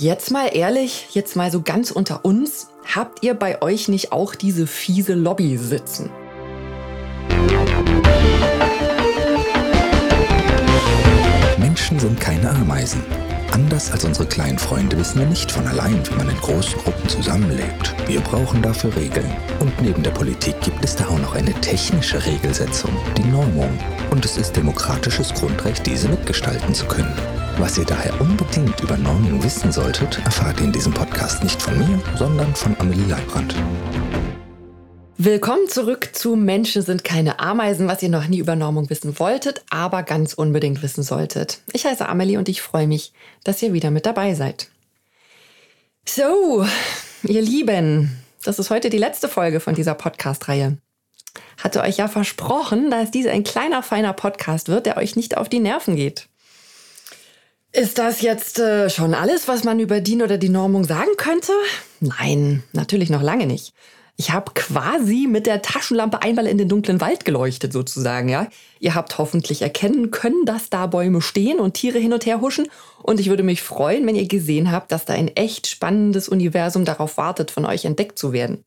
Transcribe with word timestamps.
Jetzt 0.00 0.30
mal 0.30 0.46
ehrlich, 0.54 1.08
jetzt 1.10 1.34
mal 1.34 1.50
so 1.50 1.60
ganz 1.60 1.90
unter 1.90 2.24
uns, 2.24 2.68
habt 2.94 3.24
ihr 3.24 3.34
bei 3.34 3.60
euch 3.62 3.88
nicht 3.88 4.12
auch 4.12 4.36
diese 4.36 4.68
fiese 4.68 5.14
Lobby 5.14 5.56
sitzen? 5.56 6.08
Menschen 11.58 11.98
sind 11.98 12.20
keine 12.20 12.48
Ameisen. 12.50 13.02
Anders 13.50 13.90
als 13.90 14.04
unsere 14.04 14.28
kleinen 14.28 14.60
Freunde 14.60 14.96
wissen 14.96 15.18
wir 15.18 15.26
nicht 15.26 15.50
von 15.50 15.66
allein, 15.66 16.00
wie 16.08 16.14
man 16.14 16.28
in 16.28 16.36
großen 16.36 16.78
Gruppen 16.78 17.08
zusammenlebt. 17.08 17.92
Wir 18.06 18.20
brauchen 18.20 18.62
dafür 18.62 18.94
Regeln. 18.94 19.36
Und 19.58 19.82
neben 19.82 20.04
der 20.04 20.12
Politik 20.12 20.60
gibt 20.60 20.84
es 20.84 20.94
da 20.94 21.08
auch 21.08 21.18
noch 21.18 21.34
eine 21.34 21.54
technische 21.54 22.24
Regelsetzung, 22.24 22.92
die 23.16 23.24
Normung. 23.24 23.76
Und 24.10 24.24
es 24.24 24.36
ist 24.36 24.54
demokratisches 24.54 25.34
Grundrecht, 25.34 25.84
diese 25.84 26.08
mitgestalten 26.08 26.72
zu 26.72 26.86
können. 26.86 27.12
Was 27.60 27.76
ihr 27.76 27.84
daher 27.84 28.20
unbedingt 28.20 28.80
über 28.82 28.96
Normung 28.96 29.42
wissen 29.42 29.72
solltet, 29.72 30.24
erfahrt 30.24 30.60
ihr 30.60 30.66
in 30.66 30.72
diesem 30.72 30.94
Podcast 30.94 31.42
nicht 31.42 31.60
von 31.60 31.76
mir, 31.76 32.00
sondern 32.16 32.54
von 32.54 32.78
Amelie 32.78 33.04
Leibrand. 33.06 33.52
Willkommen 35.16 35.66
zurück 35.66 36.10
zu 36.12 36.36
Menschen 36.36 36.82
sind 36.82 37.02
keine 37.02 37.40
Ameisen, 37.40 37.88
was 37.88 38.00
ihr 38.00 38.10
noch 38.10 38.28
nie 38.28 38.38
über 38.38 38.54
Normung 38.54 38.88
wissen 38.90 39.18
wolltet, 39.18 39.64
aber 39.70 40.04
ganz 40.04 40.34
unbedingt 40.34 40.84
wissen 40.84 41.02
solltet. 41.02 41.60
Ich 41.72 41.84
heiße 41.84 42.08
Amelie 42.08 42.36
und 42.36 42.48
ich 42.48 42.62
freue 42.62 42.86
mich, 42.86 43.12
dass 43.42 43.60
ihr 43.60 43.72
wieder 43.72 43.90
mit 43.90 44.06
dabei 44.06 44.34
seid. 44.34 44.68
So, 46.06 46.64
ihr 47.24 47.42
Lieben, 47.42 48.22
das 48.44 48.60
ist 48.60 48.70
heute 48.70 48.88
die 48.88 48.98
letzte 48.98 49.28
Folge 49.28 49.58
von 49.58 49.74
dieser 49.74 49.94
Podcast-Reihe. 49.94 50.78
Hatte 51.60 51.80
euch 51.80 51.96
ja 51.96 52.06
versprochen, 52.06 52.92
dass 52.92 53.10
dies 53.10 53.26
ein 53.26 53.42
kleiner, 53.42 53.82
feiner 53.82 54.12
Podcast 54.12 54.68
wird, 54.68 54.86
der 54.86 54.96
euch 54.96 55.16
nicht 55.16 55.36
auf 55.36 55.48
die 55.48 55.58
Nerven 55.58 55.96
geht. 55.96 56.28
Ist 57.78 57.98
das 57.98 58.22
jetzt 58.22 58.58
äh, 58.58 58.90
schon 58.90 59.14
alles, 59.14 59.46
was 59.46 59.62
man 59.62 59.78
über 59.78 60.00
DIN 60.00 60.22
oder 60.22 60.36
die 60.36 60.48
Normung 60.48 60.82
sagen 60.82 61.12
könnte? 61.16 61.52
Nein, 62.00 62.64
natürlich 62.72 63.08
noch 63.08 63.22
lange 63.22 63.46
nicht. 63.46 63.72
Ich 64.16 64.32
habe 64.32 64.50
quasi 64.52 65.28
mit 65.28 65.46
der 65.46 65.62
Taschenlampe 65.62 66.22
einmal 66.22 66.48
in 66.48 66.58
den 66.58 66.68
dunklen 66.68 67.00
Wald 67.00 67.24
geleuchtet, 67.24 67.72
sozusagen, 67.72 68.28
ja. 68.28 68.48
Ihr 68.80 68.96
habt 68.96 69.16
hoffentlich 69.18 69.62
erkennen 69.62 70.10
können, 70.10 70.44
dass 70.44 70.70
da 70.70 70.88
Bäume 70.88 71.22
stehen 71.22 71.60
und 71.60 71.74
Tiere 71.74 72.00
hin 72.00 72.12
und 72.12 72.26
her 72.26 72.40
huschen. 72.40 72.66
Und 73.00 73.20
ich 73.20 73.28
würde 73.28 73.44
mich 73.44 73.62
freuen, 73.62 74.04
wenn 74.08 74.16
ihr 74.16 74.26
gesehen 74.26 74.72
habt, 74.72 74.90
dass 74.90 75.04
da 75.04 75.12
ein 75.12 75.28
echt 75.36 75.68
spannendes 75.68 76.28
Universum 76.28 76.84
darauf 76.84 77.16
wartet, 77.16 77.52
von 77.52 77.64
euch 77.64 77.84
entdeckt 77.84 78.18
zu 78.18 78.32
werden. 78.32 78.64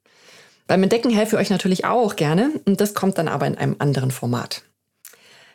Beim 0.68 0.84
Entdecken 0.84 1.10
helfe 1.10 1.36
ich 1.36 1.42
euch 1.42 1.50
natürlich 1.50 1.84
auch 1.84 2.16
gerne 2.16 2.50
und 2.64 2.80
das 2.80 2.94
kommt 2.94 3.18
dann 3.18 3.28
aber 3.28 3.46
in 3.46 3.58
einem 3.58 3.76
anderen 3.78 4.12
Format. 4.12 4.62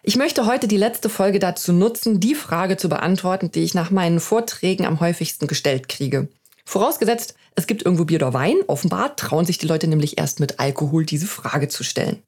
Ich 0.08 0.14
möchte 0.14 0.46
heute 0.46 0.68
die 0.68 0.76
letzte 0.76 1.08
Folge 1.08 1.40
dazu 1.40 1.72
nutzen, 1.72 2.20
die 2.20 2.36
Frage 2.36 2.76
zu 2.76 2.88
beantworten, 2.88 3.50
die 3.50 3.64
ich 3.64 3.74
nach 3.74 3.90
meinen 3.90 4.20
Vorträgen 4.20 4.86
am 4.86 5.00
häufigsten 5.00 5.48
gestellt 5.48 5.88
kriege. 5.88 6.28
Vorausgesetzt, 6.64 7.34
es 7.56 7.66
gibt 7.66 7.82
irgendwo 7.82 8.04
Bier 8.04 8.18
oder 8.18 8.32
Wein, 8.32 8.54
offenbar 8.68 9.16
trauen 9.16 9.44
sich 9.44 9.58
die 9.58 9.66
Leute 9.66 9.88
nämlich 9.88 10.16
erst 10.16 10.38
mit 10.38 10.60
Alkohol 10.60 11.04
diese 11.04 11.26
Frage 11.26 11.66
zu 11.66 11.82
stellen. 11.82 12.22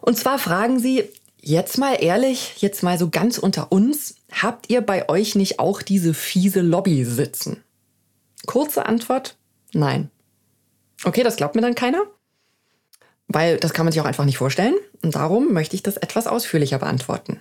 Und 0.00 0.18
zwar 0.18 0.40
fragen 0.40 0.80
sie, 0.80 1.04
jetzt 1.40 1.78
mal 1.78 1.94
ehrlich, 1.94 2.54
jetzt 2.56 2.82
mal 2.82 2.98
so 2.98 3.08
ganz 3.08 3.38
unter 3.38 3.70
uns, 3.70 4.16
habt 4.32 4.68
ihr 4.68 4.80
bei 4.80 5.08
euch 5.08 5.36
nicht 5.36 5.60
auch 5.60 5.80
diese 5.80 6.12
fiese 6.12 6.60
Lobby 6.60 7.04
sitzen? 7.04 7.62
Kurze 8.46 8.84
Antwort, 8.84 9.36
nein. 9.72 10.10
Okay, 11.04 11.22
das 11.22 11.36
glaubt 11.36 11.54
mir 11.54 11.62
dann 11.62 11.76
keiner? 11.76 12.02
Weil 13.28 13.56
das 13.58 13.72
kann 13.72 13.86
man 13.86 13.92
sich 13.92 14.00
auch 14.00 14.06
einfach 14.06 14.24
nicht 14.24 14.38
vorstellen. 14.38 14.74
Und 15.02 15.14
darum 15.14 15.52
möchte 15.52 15.76
ich 15.76 15.82
das 15.82 15.96
etwas 15.96 16.26
ausführlicher 16.26 16.78
beantworten. 16.78 17.40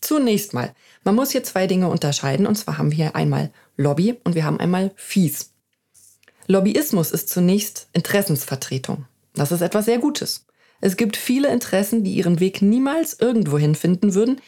Zunächst 0.00 0.54
mal, 0.54 0.74
man 1.04 1.14
muss 1.14 1.30
hier 1.30 1.44
zwei 1.44 1.66
Dinge 1.66 1.88
unterscheiden. 1.88 2.46
Und 2.46 2.56
zwar 2.56 2.78
haben 2.78 2.90
wir 2.90 2.96
hier 2.96 3.16
einmal 3.16 3.50
Lobby 3.76 4.16
und 4.24 4.34
wir 4.34 4.44
haben 4.44 4.60
einmal 4.60 4.92
Fies. 4.96 5.52
Lobbyismus 6.46 7.10
ist 7.12 7.28
zunächst 7.28 7.88
Interessensvertretung. 7.92 9.06
Das 9.34 9.52
ist 9.52 9.60
etwas 9.60 9.84
sehr 9.84 9.98
Gutes. 9.98 10.46
Es 10.80 10.96
gibt 10.96 11.16
viele 11.16 11.48
Interessen, 11.52 12.02
die 12.02 12.14
ihren 12.14 12.40
Weg 12.40 12.62
niemals 12.62 13.18
irgendwohin 13.20 13.74
finden 13.74 14.14
würden, 14.14 14.40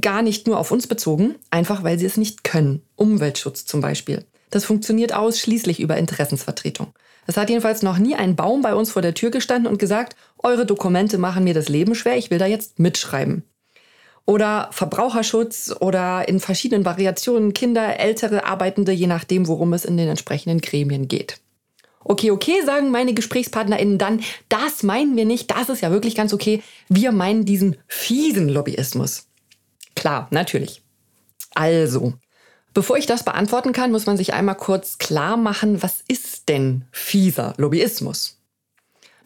gar 0.00 0.22
nicht 0.22 0.46
nur 0.46 0.58
auf 0.58 0.70
uns 0.70 0.86
bezogen, 0.86 1.34
einfach 1.50 1.82
weil 1.82 1.98
sie 1.98 2.06
es 2.06 2.16
nicht 2.16 2.44
können. 2.44 2.82
Umweltschutz 2.96 3.66
zum 3.66 3.80
Beispiel. 3.80 4.24
Das 4.52 4.66
funktioniert 4.66 5.14
ausschließlich 5.14 5.80
über 5.80 5.96
Interessensvertretung. 5.96 6.92
Es 7.26 7.38
hat 7.38 7.48
jedenfalls 7.48 7.82
noch 7.82 7.96
nie 7.96 8.14
ein 8.14 8.36
Baum 8.36 8.60
bei 8.60 8.74
uns 8.74 8.92
vor 8.92 9.00
der 9.00 9.14
Tür 9.14 9.30
gestanden 9.30 9.66
und 9.66 9.78
gesagt, 9.78 10.14
eure 10.38 10.66
Dokumente 10.66 11.16
machen 11.16 11.42
mir 11.42 11.54
das 11.54 11.70
Leben 11.70 11.94
schwer, 11.94 12.18
ich 12.18 12.30
will 12.30 12.38
da 12.38 12.44
jetzt 12.44 12.78
mitschreiben. 12.78 13.44
Oder 14.26 14.68
Verbraucherschutz 14.70 15.74
oder 15.80 16.28
in 16.28 16.38
verschiedenen 16.38 16.84
Variationen 16.84 17.54
Kinder, 17.54 17.98
ältere 17.98 18.44
Arbeitende, 18.44 18.92
je 18.92 19.06
nachdem, 19.06 19.48
worum 19.48 19.72
es 19.72 19.86
in 19.86 19.96
den 19.96 20.08
entsprechenden 20.08 20.60
Gremien 20.60 21.08
geht. 21.08 21.40
Okay, 22.04 22.30
okay, 22.30 22.60
sagen 22.66 22.90
meine 22.90 23.14
GesprächspartnerInnen 23.14 23.96
dann, 23.96 24.20
das 24.50 24.82
meinen 24.82 25.16
wir 25.16 25.24
nicht, 25.24 25.50
das 25.50 25.70
ist 25.70 25.80
ja 25.80 25.90
wirklich 25.90 26.14
ganz 26.14 26.34
okay. 26.34 26.62
Wir 26.88 27.10
meinen 27.10 27.46
diesen 27.46 27.76
fiesen 27.88 28.50
Lobbyismus. 28.50 29.28
Klar, 29.94 30.28
natürlich. 30.30 30.82
Also, 31.54 32.14
Bevor 32.74 32.96
ich 32.96 33.06
das 33.06 33.22
beantworten 33.22 33.72
kann, 33.72 33.92
muss 33.92 34.06
man 34.06 34.16
sich 34.16 34.32
einmal 34.32 34.54
kurz 34.54 34.98
klar 34.98 35.36
machen, 35.36 35.82
was 35.82 36.02
ist 36.08 36.48
denn 36.48 36.84
fieser 36.90 37.54
Lobbyismus? 37.58 38.38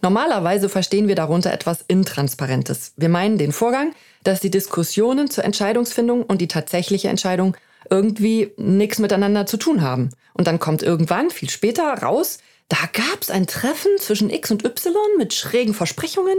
Normalerweise 0.02 0.68
verstehen 0.68 1.08
wir 1.08 1.14
darunter 1.14 1.52
etwas 1.52 1.84
Intransparentes. 1.86 2.92
Wir 2.96 3.08
meinen 3.08 3.38
den 3.38 3.52
Vorgang, 3.52 3.92
dass 4.24 4.40
die 4.40 4.50
Diskussionen 4.50 5.30
zur 5.30 5.44
Entscheidungsfindung 5.44 6.22
und 6.22 6.40
die 6.40 6.48
tatsächliche 6.48 7.08
Entscheidung 7.08 7.56
irgendwie 7.88 8.52
nichts 8.56 8.98
miteinander 8.98 9.46
zu 9.46 9.56
tun 9.56 9.80
haben. 9.80 10.10
Und 10.34 10.48
dann 10.48 10.58
kommt 10.58 10.82
irgendwann, 10.82 11.30
viel 11.30 11.48
später, 11.50 11.84
raus, 11.84 12.38
da 12.68 12.78
gab 12.92 13.22
es 13.22 13.30
ein 13.30 13.46
Treffen 13.46 13.92
zwischen 13.98 14.30
X 14.30 14.50
und 14.50 14.64
Y 14.64 14.94
mit 15.18 15.34
schrägen 15.34 15.74
Versprechungen 15.74 16.36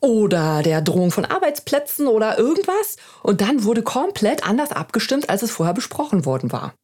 oder 0.00 0.62
der 0.62 0.82
Drohung 0.82 1.10
von 1.10 1.24
Arbeitsplätzen 1.24 2.06
oder 2.06 2.38
irgendwas. 2.38 2.96
Und 3.22 3.40
dann 3.40 3.64
wurde 3.64 3.82
komplett 3.82 4.46
anders 4.46 4.72
abgestimmt, 4.72 5.30
als 5.30 5.42
es 5.42 5.50
vorher 5.50 5.74
besprochen 5.74 6.24
worden 6.24 6.52
war. 6.52 6.74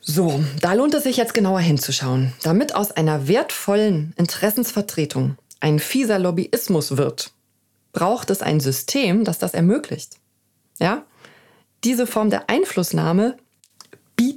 So, 0.00 0.42
da 0.60 0.72
lohnt 0.72 0.94
es 0.94 1.02
sich 1.02 1.16
jetzt 1.16 1.34
genauer 1.34 1.60
hinzuschauen. 1.60 2.32
Damit 2.42 2.74
aus 2.74 2.90
einer 2.90 3.28
wertvollen 3.28 4.14
Interessensvertretung 4.16 5.36
ein 5.60 5.78
fieser 5.78 6.18
Lobbyismus 6.18 6.96
wird, 6.96 7.32
braucht 7.92 8.30
es 8.30 8.40
ein 8.42 8.60
System, 8.60 9.24
das 9.24 9.38
das 9.38 9.54
ermöglicht. 9.54 10.16
Ja? 10.78 11.04
Diese 11.84 12.06
Form 12.06 12.30
der 12.30 12.48
Einflussnahme 12.48 13.36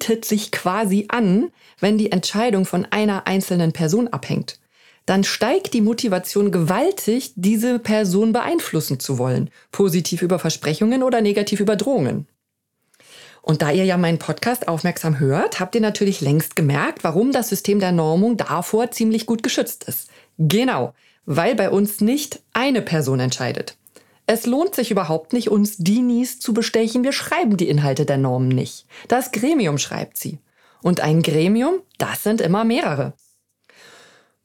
bietet 0.04 0.26
sich 0.26 0.52
quasi 0.52 1.06
an, 1.08 1.52
wenn 1.80 1.98
die 1.98 2.12
Entscheidung 2.12 2.66
von 2.66 2.86
einer 2.90 3.26
einzelnen 3.28 3.72
Person 3.72 4.08
abhängt 4.10 4.60
dann 5.06 5.26
steigt 5.26 5.74
die 5.74 5.82
Motivation 5.82 6.52
gewaltig, 6.52 7.34
diese 7.36 7.78
Person 7.78 8.32
beeinflussen 8.32 9.02
zu 9.02 9.18
wollen. 9.18 9.50
Positiv 9.72 10.22
über 10.22 10.40
Versprechungen 10.40 11.04
oder 11.04 11.20
negativ 11.20 11.60
über 11.60 11.76
Drohungen. 11.76 12.26
Und 13.42 13.62
da 13.62 13.72
ihr 13.72 13.84
ja 13.84 13.98
meinen 13.98 14.20
Podcast 14.20 14.70
aufmerksam 14.70 15.20
hört, 15.20 15.60
habt 15.60 15.76
ihr 15.76 15.82
natürlich 15.82 16.22
längst 16.22 16.56
gemerkt, 16.56 17.04
warum 17.04 17.34
das 17.34 17.50
System 17.50 17.82
der 17.82 17.92
Normung 17.92 18.38
davor 18.38 18.92
ziemlich 18.92 19.26
gut 19.26 19.44
geschützt 19.44 19.84
ist. 19.84 20.10
Genau, 20.38 20.94
weil 21.26 21.54
bei 21.56 21.70
uns 21.70 22.00
nicht 22.00 22.40
eine 22.54 22.82
Person 22.82 23.20
entscheidet. 23.20 23.76
Es 24.26 24.46
lohnt 24.46 24.74
sich 24.74 24.92
überhaupt 24.92 25.34
nicht, 25.34 25.50
uns 25.50 25.78
Dinis 25.78 26.40
zu 26.40 26.54
bestechen. 26.54 27.04
Wir 27.04 27.12
schreiben 27.12 27.58
die 27.58 27.68
Inhalte 27.68 28.06
der 28.06 28.18
Normen 28.18 28.48
nicht. 28.48 28.86
Das 29.08 29.32
Gremium 29.32 29.78
schreibt 29.78 30.18
sie. 30.18 30.40
Und 30.82 31.02
ein 31.02 31.22
Gremium, 31.22 31.76
das 31.98 32.24
sind 32.24 32.42
immer 32.42 32.64
mehrere. 32.64 33.14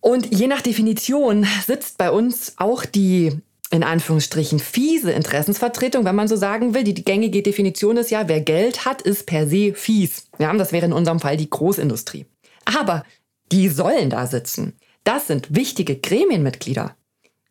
Und 0.00 0.32
je 0.32 0.46
nach 0.46 0.62
Definition 0.62 1.46
sitzt 1.66 1.98
bei 1.98 2.10
uns 2.10 2.54
auch 2.56 2.84
die 2.84 3.40
in 3.70 3.82
Anführungsstrichen 3.82 4.60
fiese 4.60 5.12
Interessensvertretung, 5.12 6.04
wenn 6.04 6.14
man 6.14 6.28
so 6.28 6.36
sagen 6.36 6.74
will. 6.74 6.84
Die, 6.84 6.94
gängige 6.94 7.42
Definition 7.42 7.98
ist 7.98 8.10
ja, 8.10 8.26
wer 8.26 8.40
Geld 8.40 8.86
hat, 8.86 9.02
ist 9.02 9.26
per 9.26 9.46
se 9.46 9.74
fies. 9.74 10.26
Ja, 10.38 10.52
das 10.54 10.72
wäre 10.72 10.86
in 10.86 10.92
unserem 10.92 11.20
Fall 11.20 11.36
die 11.36 11.50
Großindustrie. 11.50 12.26
Aber 12.64 13.04
die 13.52 13.68
sollen 13.68 14.10
da 14.10 14.26
sitzen. 14.26 14.74
Das 15.04 15.26
sind 15.26 15.54
wichtige 15.54 15.96
Gremienmitglieder. 15.96 16.96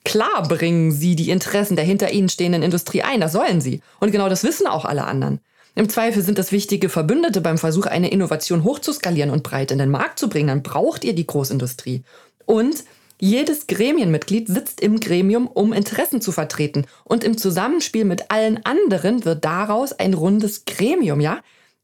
Klar 0.08 0.48
bringen 0.48 0.94
sie 0.94 1.18
die 1.18 1.32
Interessen 1.32 1.76
der 1.76 1.84
hinter 1.84 2.14
ihnen 2.14 2.30
stehenden 2.30 2.64
Industrie 2.64 3.02
ein, 3.02 3.20
das 3.20 3.34
sollen 3.34 3.60
sie. 3.60 3.82
Und 4.00 4.14
genau 4.14 4.30
das 4.30 4.46
wissen 4.46 4.66
auch 4.66 4.86
alle 4.86 5.04
anderen. 5.04 5.42
Im 5.76 5.90
Zweifel 5.90 6.24
sind 6.24 6.38
das 6.38 6.54
wichtige 6.54 6.88
Verbündete 6.88 7.42
beim 7.42 7.58
Versuch, 7.58 7.88
eine 7.88 8.10
Innovation 8.10 8.64
hochzuskalieren 8.64 9.32
und 9.32 9.44
breit 9.44 9.70
in 9.70 9.80
den 9.80 9.90
Markt 9.90 10.18
zu 10.18 10.30
bringen. 10.30 10.48
Dann 10.48 10.64
braucht 10.64 11.04
ihr 11.04 11.14
die 11.14 11.28
Großindustrie. 11.28 12.04
Und 12.46 12.86
jedes 13.20 13.68
Gremienmitglied 13.68 14.48
sitzt 14.48 14.80
im 14.80 15.02
Gremium, 15.02 15.46
um 15.46 15.74
Interessen 15.74 16.22
zu 16.22 16.32
vertreten. 16.32 16.86
Und 17.04 17.26
im 17.26 17.38
Zusammenspiel 17.38 18.06
mit 18.06 18.32
allen 18.32 18.66
anderen 18.66 19.26
wird 19.26 19.44
daraus 19.44 19.92
ein 19.92 20.14
rundes 20.14 20.64
Gremium, 20.64 21.20
ja? 21.20 21.42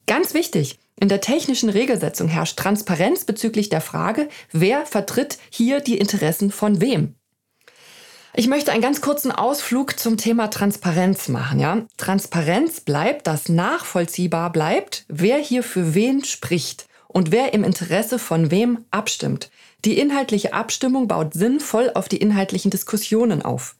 Ganz 0.07 0.33
wichtig. 0.33 0.79
In 0.97 1.09
der 1.09 1.19
technischen 1.19 1.67
Regelsetzung 1.67 2.29
herrscht 2.29 2.57
Transparenz 2.57 3.25
bezüglich 3.25 3.67
der 3.67 3.81
Frage, 3.81 4.29
wer 4.53 4.85
vertritt 4.85 5.39
hier 5.49 5.81
die 5.81 5.97
Interessen 5.97 6.51
von 6.51 6.79
wem. 6.79 7.15
Ich 8.35 8.47
möchte 8.47 8.71
einen 8.71 8.81
ganz 8.81 8.99
kurzen 8.99 9.31
Ausflug 9.31 9.99
zum 9.99 10.17
Thema 10.17 10.47
Transparenz 10.47 11.29
machen. 11.29 11.59
Ja? 11.59 11.85
Transparenz 11.97 12.81
bleibt, 12.81 13.27
dass 13.27 13.47
nachvollziehbar 13.47 14.51
bleibt, 14.51 15.05
wer 15.07 15.37
hier 15.37 15.61
für 15.61 15.93
wen 15.93 16.23
spricht 16.23 16.87
und 17.07 17.31
wer 17.31 17.53
im 17.53 17.63
Interesse 17.63 18.17
von 18.17 18.49
wem 18.49 18.85
abstimmt. 18.89 19.51
Die 19.85 19.99
inhaltliche 19.99 20.53
Abstimmung 20.53 21.07
baut 21.07 21.35
sinnvoll 21.35 21.91
auf 21.93 22.09
die 22.09 22.17
inhaltlichen 22.17 22.71
Diskussionen 22.71 23.43
auf. 23.43 23.75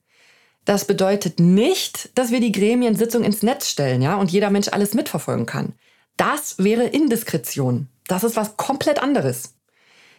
Das 0.64 0.84
bedeutet 0.84 1.40
nicht, 1.40 2.10
dass 2.14 2.30
wir 2.30 2.40
die 2.40 2.52
Gremiensitzung 2.52 3.24
ins 3.24 3.42
Netz 3.42 3.68
stellen, 3.68 4.02
ja, 4.02 4.14
und 4.14 4.30
jeder 4.30 4.50
Mensch 4.50 4.68
alles 4.68 4.94
mitverfolgen 4.94 5.46
kann. 5.46 5.72
Das 6.16 6.58
wäre 6.58 6.84
Indiskretion. 6.84 7.88
Das 8.06 8.22
ist 8.22 8.36
was 8.36 8.56
komplett 8.56 9.02
anderes. 9.02 9.54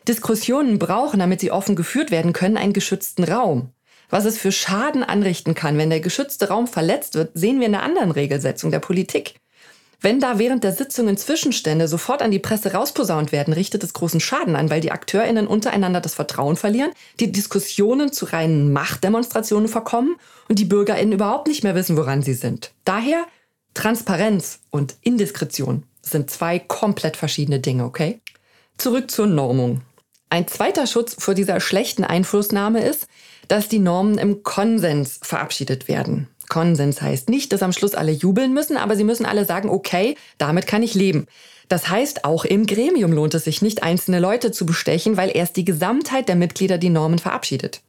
Diskussionen 0.10 0.78
brauchen, 0.78 1.20
damit 1.20 1.40
sie 1.40 1.52
offen 1.52 1.78
geführt 1.78 2.12
werden 2.12 2.34
können, 2.34 2.58
einen 2.58 2.74
geschützten 2.74 3.24
Raum. 3.24 3.72
Was 4.10 4.26
es 4.26 4.38
für 4.38 4.52
Schaden 4.52 5.04
anrichten 5.04 5.56
kann, 5.56 5.78
wenn 5.78 5.90
der 5.90 6.00
geschützte 6.00 6.50
Raum 6.50 6.68
verletzt 6.68 7.16
wird, 7.16 7.32
sehen 7.34 7.60
wir 7.60 7.68
in 7.68 7.76
einer 7.76 7.84
anderen 7.84 8.12
Regelsetzung 8.12 8.72
der 8.72 8.80
Politik. 8.80 9.36
Wenn 10.02 10.20
da 10.20 10.38
während 10.38 10.64
der 10.64 10.74
Sitzungen 10.74 11.18
Zwischenstände 11.18 11.88
sofort 11.88 12.22
an 12.22 12.30
die 12.30 12.40
Presse 12.40 12.74
rausposaunt 12.74 13.32
werden, 13.32 13.54
richtet 13.54 13.84
es 13.84 13.94
großen 13.94 14.20
Schaden 14.20 14.56
an, 14.56 14.70
weil 14.70 14.82
die 14.82 14.92
AkteurInnen 14.92 15.48
untereinander 15.48 16.02
das 16.02 16.14
Vertrauen 16.14 16.58
verlieren, 16.58 16.92
die 17.20 17.32
Diskussionen 17.32 18.12
zu 18.12 18.26
reinen 18.26 18.72
Machtdemonstrationen 18.72 19.68
verkommen 19.68 20.16
und 20.48 20.60
die 20.60 20.66
BürgerInnen 20.66 21.14
überhaupt 21.14 21.48
nicht 21.48 21.64
mehr 21.64 21.76
wissen, 21.76 21.98
woran 21.98 22.22
sie 22.22 22.34
sind. 22.34 22.72
Daher 22.84 23.26
Transparenz 23.74 24.60
und 24.70 24.96
Indiskretion 25.02 25.84
sind 26.02 26.30
zwei 26.30 26.60
komplett 26.60 27.18
verschiedene 27.18 27.60
Dinge, 27.60 27.86
okay? 27.86 28.22
Zurück 28.78 29.10
zur 29.10 29.28
Normung. 29.28 29.82
Ein 30.30 30.48
zweiter 30.48 30.86
Schutz 30.86 31.16
vor 31.18 31.34
dieser 31.34 31.60
schlechten 31.60 32.04
Einflussnahme 32.04 32.84
ist, 32.84 33.08
dass 33.48 33.70
die 33.70 33.80
Normen 33.80 34.18
im 34.18 34.44
Konsens 34.44 35.20
verabschiedet 35.22 35.88
werden. 35.88 36.28
Konsens 36.50 37.02
heißt 37.02 37.30
nicht, 37.30 37.52
dass 37.52 37.64
am 37.64 37.74
Schluss 37.74 37.96
alle 37.96 38.12
jubeln 38.12 38.54
müssen, 38.54 38.78
aber 38.78 38.96
sie 38.96 39.04
müssen 39.04 39.26
alle 39.26 39.46
sagen, 39.46 39.70
okay, 39.70 40.16
damit 40.38 40.68
kann 40.68 40.84
ich 40.84 40.94
leben. 40.94 41.28
Das 41.68 41.90
heißt, 41.90 42.26
auch 42.26 42.46
im 42.46 42.68
Gremium 42.68 43.12
lohnt 43.12 43.34
es 43.34 43.46
sich 43.46 43.62
nicht, 43.62 43.82
einzelne 43.82 44.20
Leute 44.20 44.52
zu 44.52 44.66
bestechen, 44.66 45.18
weil 45.18 45.36
erst 45.36 45.56
die 45.56 45.66
Gesamtheit 45.66 46.30
der 46.30 46.36
Mitglieder 46.36 46.78
die 46.78 46.90
Normen 46.90 47.18
verabschiedet. 47.20 47.82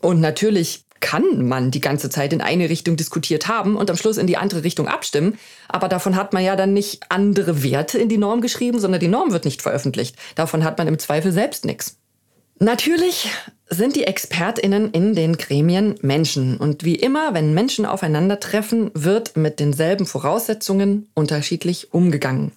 Und 0.00 0.20
natürlich 0.20 0.84
kann 1.00 1.48
man 1.48 1.70
die 1.70 1.80
ganze 1.80 2.10
Zeit 2.10 2.32
in 2.32 2.42
eine 2.42 2.68
Richtung 2.68 2.96
diskutiert 2.96 3.48
haben 3.48 3.76
und 3.76 3.90
am 3.90 3.96
Schluss 3.96 4.18
in 4.18 4.26
die 4.26 4.36
andere 4.36 4.64
Richtung 4.64 4.86
abstimmen. 4.86 5.38
Aber 5.66 5.88
davon 5.88 6.14
hat 6.14 6.32
man 6.32 6.44
ja 6.44 6.56
dann 6.56 6.74
nicht 6.74 7.04
andere 7.08 7.62
Werte 7.62 7.98
in 7.98 8.08
die 8.08 8.18
Norm 8.18 8.42
geschrieben, 8.42 8.78
sondern 8.78 9.00
die 9.00 9.08
Norm 9.08 9.32
wird 9.32 9.46
nicht 9.46 9.62
veröffentlicht. 9.62 10.16
Davon 10.34 10.62
hat 10.62 10.78
man 10.78 10.88
im 10.88 10.98
Zweifel 10.98 11.32
selbst 11.32 11.64
nichts. 11.64 11.96
Natürlich 12.58 13.30
sind 13.70 13.94
die 13.94 14.04
Expertinnen 14.04 14.90
in 14.90 15.14
den 15.14 15.36
Gremien 15.36 15.94
Menschen. 16.02 16.56
Und 16.56 16.84
wie 16.84 16.96
immer, 16.96 17.34
wenn 17.34 17.54
Menschen 17.54 17.86
aufeinandertreffen, 17.86 18.90
wird 18.94 19.36
mit 19.36 19.60
denselben 19.60 20.06
Voraussetzungen 20.06 21.08
unterschiedlich 21.14 21.94
umgegangen. 21.94 22.52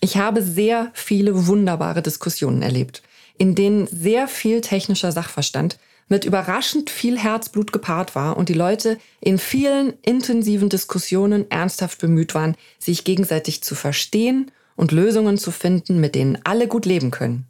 Ich 0.00 0.18
habe 0.18 0.42
sehr 0.42 0.90
viele 0.92 1.46
wunderbare 1.46 2.02
Diskussionen 2.02 2.60
erlebt, 2.62 3.02
in 3.38 3.54
denen 3.54 3.86
sehr 3.86 4.28
viel 4.28 4.60
technischer 4.60 5.10
Sachverstand 5.10 5.78
mit 6.08 6.24
überraschend 6.24 6.90
viel 6.90 7.18
Herzblut 7.18 7.72
gepaart 7.72 8.14
war 8.14 8.36
und 8.36 8.48
die 8.48 8.54
Leute 8.54 8.98
in 9.20 9.38
vielen 9.38 9.94
intensiven 10.02 10.68
Diskussionen 10.68 11.50
ernsthaft 11.50 12.00
bemüht 12.00 12.34
waren, 12.34 12.56
sich 12.78 13.04
gegenseitig 13.04 13.62
zu 13.62 13.74
verstehen 13.74 14.52
und 14.76 14.92
Lösungen 14.92 15.38
zu 15.38 15.50
finden, 15.50 15.98
mit 15.98 16.14
denen 16.14 16.38
alle 16.44 16.68
gut 16.68 16.86
leben 16.86 17.10
können. 17.10 17.46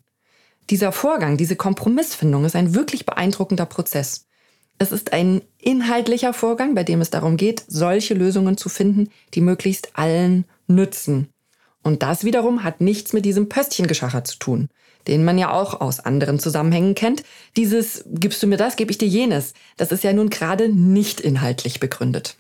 Dieser 0.71 0.91
Vorgang, 0.91 1.37
diese 1.37 1.57
Kompromissfindung 1.57 2.45
ist 2.45 2.57
ein 2.57 2.75
wirklich 2.75 3.07
beeindruckender 3.07 3.67
Prozess. 3.67 4.27
Es 4.79 4.93
ist 4.93 5.13
ein 5.13 5.43
inhaltlicher 5.59 6.35
Vorgang, 6.35 6.75
bei 6.75 6.83
dem 6.83 7.01
es 7.01 7.11
darum 7.11 7.37
geht, 7.37 7.65
solche 7.67 8.15
Lösungen 8.15 8.57
zu 8.57 8.69
finden, 8.69 9.09
die 9.35 9.41
möglichst 9.41 9.97
allen 9.97 10.45
nützen. 10.67 11.29
Und 11.83 12.03
das 12.03 12.25
wiederum 12.25 12.65
hat 12.65 12.81
nichts 12.81 13.13
mit 13.13 13.25
diesem 13.25 13.49
Pöstchengeschacher 13.49 14.25
zu 14.25 14.39
tun, 14.39 14.69
den 15.07 15.25
man 15.25 15.39
ja 15.39 15.53
auch 15.53 15.81
aus 15.81 16.01
anderen 16.01 16.41
Zusammenhängen 16.41 16.97
kennt. 16.97 17.23
Dieses 17.57 18.05
gibst 18.09 18.43
du 18.43 18.49
mir 18.49 18.57
das, 18.57 18.75
gebe 18.75 18.91
ich 18.91 18.99
dir 18.99 19.09
jenes. 19.09 19.55
Das 19.77 19.93
ist 19.93 20.03
ja 20.03 20.13
nun 20.13 20.31
gerade 20.31 20.69
nicht 20.69 21.21
inhaltlich 21.21 21.79
begründet. 21.79 22.37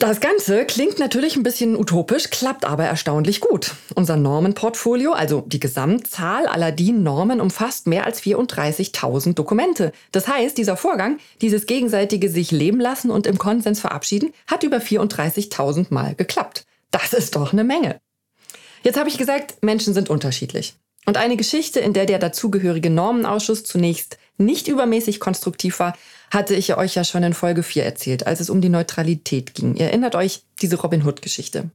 Das 0.00 0.20
Ganze 0.20 0.64
klingt 0.64 1.00
natürlich 1.00 1.34
ein 1.34 1.42
bisschen 1.42 1.76
utopisch, 1.76 2.30
klappt 2.30 2.64
aber 2.64 2.84
erstaunlich 2.84 3.40
gut. 3.40 3.74
Unser 3.96 4.16
Normenportfolio, 4.16 5.10
also 5.10 5.40
die 5.44 5.58
Gesamtzahl 5.58 6.46
aller 6.46 6.70
DIN-Normen, 6.70 7.40
umfasst 7.40 7.88
mehr 7.88 8.06
als 8.06 8.22
34.000 8.22 9.34
Dokumente. 9.34 9.90
Das 10.12 10.28
heißt, 10.28 10.56
dieser 10.56 10.76
Vorgang, 10.76 11.18
dieses 11.40 11.66
gegenseitige 11.66 12.30
sich 12.30 12.52
leben 12.52 12.78
lassen 12.78 13.10
und 13.10 13.26
im 13.26 13.38
Konsens 13.38 13.80
verabschieden, 13.80 14.32
hat 14.46 14.62
über 14.62 14.76
34.000 14.76 15.86
Mal 15.90 16.14
geklappt. 16.14 16.64
Das 16.92 17.12
ist 17.12 17.34
doch 17.34 17.52
eine 17.52 17.64
Menge. 17.64 17.98
Jetzt 18.84 19.00
habe 19.00 19.08
ich 19.08 19.18
gesagt, 19.18 19.64
Menschen 19.64 19.94
sind 19.94 20.10
unterschiedlich. 20.10 20.74
Und 21.06 21.16
eine 21.16 21.36
Geschichte, 21.36 21.80
in 21.80 21.92
der 21.92 22.06
der 22.06 22.20
dazugehörige 22.20 22.90
Normenausschuss 22.90 23.64
zunächst 23.64 24.16
nicht 24.38 24.68
übermäßig 24.68 25.20
konstruktiv 25.20 25.80
war, 25.80 25.96
hatte 26.30 26.54
ich 26.54 26.76
euch 26.76 26.94
ja 26.94 27.04
schon 27.04 27.22
in 27.22 27.34
Folge 27.34 27.62
4 27.62 27.84
erzählt, 27.84 28.26
als 28.26 28.40
es 28.40 28.50
um 28.50 28.60
die 28.60 28.68
Neutralität 28.68 29.54
ging. 29.54 29.74
Ihr 29.76 29.86
erinnert 29.86 30.14
euch 30.14 30.42
diese 30.60 30.80
Robin 30.80 31.04
Hood-Geschichte. 31.04 31.70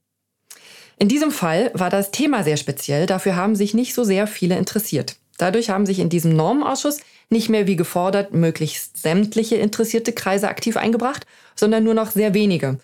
In 0.98 1.10
diesem 1.10 1.32
Fall 1.32 1.72
war 1.74 1.90
das 1.90 2.12
Thema 2.12 2.44
sehr 2.44 2.58
speziell, 2.58 3.06
dafür 3.06 3.36
haben 3.36 3.56
sich 3.56 3.74
nicht 3.74 3.94
so 3.94 4.04
sehr 4.04 4.28
viele 4.28 4.58
interessiert. 4.58 5.16
Dadurch 5.38 5.70
haben 5.70 5.86
sich 5.86 6.00
in 6.00 6.10
diesem 6.10 6.36
Normenausschuss 6.36 7.00
nicht 7.30 7.50
mehr 7.50 7.68
wie 7.68 7.76
gefordert 7.76 8.34
möglichst 8.34 8.98
sämtliche 8.98 9.56
interessierte 9.56 10.14
Kreise 10.14 10.48
aktiv 10.48 10.78
eingebracht, 10.78 11.26
sondern 11.56 11.84
nur 11.84 11.96
noch 11.96 12.12
sehr 12.12 12.34
wenige, 12.34 12.80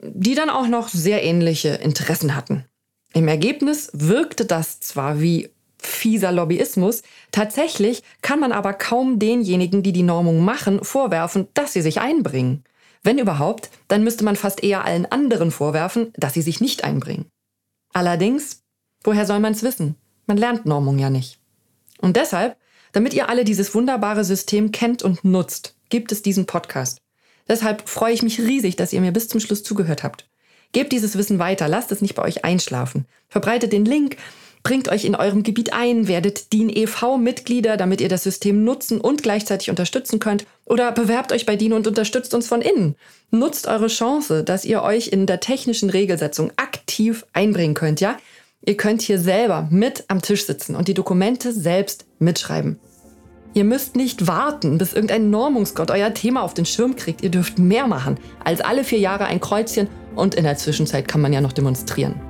die 0.00 0.34
dann 0.34 0.50
auch 0.50 0.68
noch 0.68 0.88
sehr 0.88 1.24
ähnliche 1.24 1.70
Interessen 1.70 2.36
hatten. 2.36 2.64
Im 3.12 3.26
Ergebnis 3.26 3.90
wirkte 3.92 4.44
das 4.44 4.80
zwar 4.80 5.20
wie 5.20 5.50
fieser 5.80 6.32
Lobbyismus. 6.32 7.02
Tatsächlich 7.32 8.02
kann 8.22 8.40
man 8.40 8.52
aber 8.52 8.72
kaum 8.72 9.18
denjenigen, 9.18 9.82
die 9.82 9.92
die 9.92 10.02
Normung 10.02 10.44
machen, 10.44 10.84
vorwerfen, 10.84 11.48
dass 11.54 11.72
sie 11.72 11.82
sich 11.82 12.00
einbringen. 12.00 12.64
Wenn 13.02 13.18
überhaupt, 13.18 13.70
dann 13.86 14.04
müsste 14.04 14.24
man 14.24 14.36
fast 14.36 14.62
eher 14.62 14.84
allen 14.84 15.06
anderen 15.06 15.50
vorwerfen, 15.50 16.12
dass 16.16 16.34
sie 16.34 16.42
sich 16.42 16.60
nicht 16.60 16.84
einbringen. 16.84 17.26
Allerdings, 17.92 18.62
woher 19.04 19.24
soll 19.24 19.40
man 19.40 19.52
es 19.52 19.62
wissen? 19.62 19.94
Man 20.26 20.36
lernt 20.36 20.66
Normung 20.66 20.98
ja 20.98 21.10
nicht. 21.10 21.38
Und 22.00 22.16
deshalb, 22.16 22.56
damit 22.92 23.14
ihr 23.14 23.28
alle 23.28 23.44
dieses 23.44 23.74
wunderbare 23.74 24.24
System 24.24 24.72
kennt 24.72 25.02
und 25.02 25.24
nutzt, 25.24 25.76
gibt 25.88 26.12
es 26.12 26.22
diesen 26.22 26.46
Podcast. 26.46 26.98
Deshalb 27.48 27.88
freue 27.88 28.12
ich 28.12 28.22
mich 28.22 28.40
riesig, 28.40 28.76
dass 28.76 28.92
ihr 28.92 29.00
mir 29.00 29.12
bis 29.12 29.28
zum 29.28 29.40
Schluss 29.40 29.62
zugehört 29.62 30.02
habt. 30.02 30.28
Gebt 30.72 30.92
dieses 30.92 31.16
Wissen 31.16 31.38
weiter, 31.38 31.66
lasst 31.66 31.92
es 31.92 32.02
nicht 32.02 32.14
bei 32.14 32.22
euch 32.22 32.44
einschlafen. 32.44 33.06
Verbreitet 33.28 33.72
den 33.72 33.86
Link, 33.86 34.16
bringt 34.68 34.90
euch 34.90 35.06
in 35.06 35.14
eurem 35.14 35.44
Gebiet 35.44 35.72
ein, 35.72 36.08
werdet 36.08 36.52
DIN 36.52 36.68
e.V.-Mitglieder, 36.68 37.78
damit 37.78 38.02
ihr 38.02 38.10
das 38.10 38.24
System 38.24 38.64
nutzen 38.64 39.00
und 39.00 39.22
gleichzeitig 39.22 39.70
unterstützen 39.70 40.18
könnt. 40.18 40.44
Oder 40.66 40.92
bewerbt 40.92 41.32
euch 41.32 41.46
bei 41.46 41.56
DIN 41.56 41.72
und 41.72 41.86
unterstützt 41.86 42.34
uns 42.34 42.48
von 42.48 42.60
innen. 42.60 42.94
Nutzt 43.30 43.66
eure 43.66 43.86
Chance, 43.86 44.44
dass 44.44 44.66
ihr 44.66 44.82
euch 44.82 45.08
in 45.08 45.24
der 45.24 45.40
technischen 45.40 45.88
Regelsetzung 45.88 46.52
aktiv 46.56 47.24
einbringen 47.32 47.72
könnt, 47.72 48.02
ja? 48.02 48.18
Ihr 48.60 48.76
könnt 48.76 49.00
hier 49.00 49.18
selber 49.18 49.68
mit 49.70 50.04
am 50.08 50.20
Tisch 50.20 50.44
sitzen 50.44 50.76
und 50.76 50.86
die 50.86 50.92
Dokumente 50.92 51.54
selbst 51.54 52.04
mitschreiben. 52.18 52.78
Ihr 53.54 53.64
müsst 53.64 53.96
nicht 53.96 54.26
warten, 54.26 54.76
bis 54.76 54.92
irgendein 54.92 55.30
Normungsgott 55.30 55.90
euer 55.90 56.12
Thema 56.12 56.42
auf 56.42 56.52
den 56.52 56.66
Schirm 56.66 56.94
kriegt. 56.94 57.22
Ihr 57.22 57.30
dürft 57.30 57.58
mehr 57.58 57.86
machen 57.86 58.18
als 58.44 58.60
alle 58.60 58.84
vier 58.84 58.98
Jahre 58.98 59.24
ein 59.24 59.40
Kreuzchen 59.40 59.88
und 60.14 60.34
in 60.34 60.44
der 60.44 60.58
Zwischenzeit 60.58 61.08
kann 61.08 61.22
man 61.22 61.32
ja 61.32 61.40
noch 61.40 61.54
demonstrieren. 61.54 62.27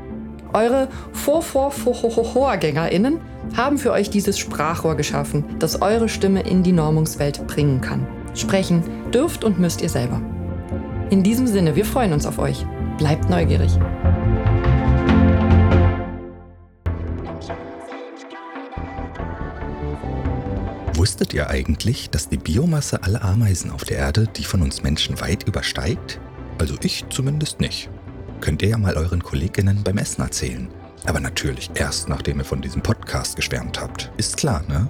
Eure 0.52 0.88
Vor-Vor-Vorgängerinnen 1.12 3.20
haben 3.56 3.78
für 3.78 3.92
euch 3.92 4.10
dieses 4.10 4.38
Sprachrohr 4.38 4.96
geschaffen, 4.96 5.44
das 5.58 5.82
eure 5.82 6.08
Stimme 6.08 6.42
in 6.42 6.62
die 6.62 6.72
Normungswelt 6.72 7.46
bringen 7.46 7.80
kann. 7.80 8.06
Sprechen 8.34 8.82
dürft 9.12 9.44
und 9.44 9.58
müsst 9.58 9.82
ihr 9.82 9.88
selber. 9.88 10.20
In 11.10 11.22
diesem 11.22 11.46
Sinne, 11.46 11.76
wir 11.76 11.84
freuen 11.84 12.12
uns 12.12 12.26
auf 12.26 12.38
euch. 12.38 12.64
Bleibt 12.98 13.30
neugierig. 13.30 13.72
Wusstet 20.94 21.32
ihr 21.32 21.48
eigentlich, 21.48 22.10
dass 22.10 22.28
die 22.28 22.38
Biomasse 22.38 23.04
aller 23.04 23.22
Ameisen 23.22 23.70
auf 23.70 23.84
der 23.84 23.98
Erde 23.98 24.26
die 24.36 24.44
von 24.44 24.62
uns 24.62 24.82
Menschen 24.82 25.20
weit 25.20 25.46
übersteigt? 25.46 26.18
Also 26.58 26.74
ich 26.82 27.04
zumindest 27.08 27.60
nicht. 27.60 27.88
Könnt 28.40 28.62
ihr 28.62 28.68
ja 28.68 28.78
mal 28.78 28.96
euren 28.96 29.22
Kolleginnen 29.22 29.82
beim 29.82 29.98
Essen 29.98 30.22
erzählen. 30.22 30.68
Aber 31.06 31.20
natürlich 31.20 31.70
erst, 31.74 32.08
nachdem 32.08 32.38
ihr 32.38 32.44
von 32.44 32.60
diesem 32.60 32.82
Podcast 32.82 33.36
geschwärmt 33.36 33.80
habt. 33.80 34.10
Ist 34.16 34.36
klar, 34.36 34.62
ne? 34.68 34.88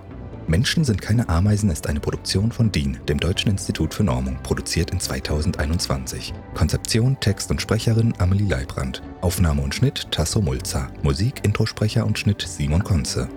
Menschen 0.48 0.82
sind 0.82 1.02
keine 1.02 1.28
Ameisen 1.28 1.68
ist 1.68 1.86
eine 1.86 2.00
Produktion 2.00 2.50
von 2.50 2.72
DIN, 2.72 2.98
dem 3.06 3.20
Deutschen 3.20 3.50
Institut 3.50 3.92
für 3.92 4.02
Normung, 4.02 4.42
produziert 4.42 4.90
in 4.92 4.98
2021. 4.98 6.32
Konzeption, 6.54 7.20
Text 7.20 7.50
und 7.50 7.60
Sprecherin 7.60 8.14
Amelie 8.18 8.48
Leibrand. 8.48 9.02
Aufnahme 9.20 9.60
und 9.60 9.74
Schnitt 9.74 10.10
Tasso 10.10 10.40
Mulzer. 10.40 10.90
Musik, 11.02 11.44
Introsprecher 11.44 12.06
und 12.06 12.18
Schnitt 12.18 12.40
Simon 12.40 12.82
Konze. 12.82 13.28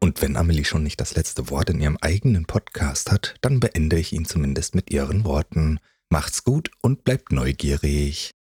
Und 0.00 0.22
wenn 0.22 0.36
Amelie 0.36 0.64
schon 0.64 0.84
nicht 0.84 1.00
das 1.00 1.16
letzte 1.16 1.50
Wort 1.50 1.70
in 1.70 1.80
ihrem 1.80 1.98
eigenen 2.00 2.44
Podcast 2.44 3.10
hat, 3.10 3.34
dann 3.40 3.58
beende 3.58 3.98
ich 3.98 4.12
ihn 4.12 4.24
zumindest 4.24 4.76
mit 4.76 4.92
ihren 4.92 5.24
Worten. 5.24 5.80
Macht's 6.10 6.44
gut 6.44 6.70
und 6.80 7.02
bleibt 7.02 7.32
neugierig. 7.32 8.37